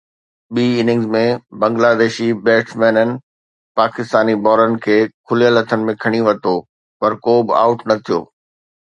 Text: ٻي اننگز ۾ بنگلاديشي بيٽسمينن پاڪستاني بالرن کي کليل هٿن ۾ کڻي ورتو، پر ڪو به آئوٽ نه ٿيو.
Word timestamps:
ٻي 0.53 0.63
اننگز 0.81 1.07
۾ 1.15 1.19
بنگلاديشي 1.63 2.29
بيٽسمينن 2.47 3.11
پاڪستاني 3.77 4.35
بالرن 4.43 4.73
کي 4.89 4.97
کليل 5.27 5.53
هٿن 5.63 5.79
۾ 5.95 5.99
کڻي 6.03 6.19
ورتو، 6.27 6.55
پر 6.99 7.11
ڪو 7.25 7.33
به 7.45 7.53
آئوٽ 7.65 7.79
نه 7.89 7.95
ٿيو. 8.05 8.19